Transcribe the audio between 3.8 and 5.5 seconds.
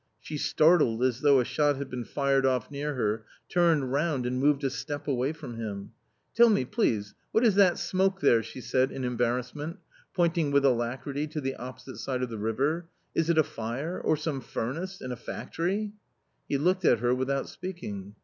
round, and moved a step away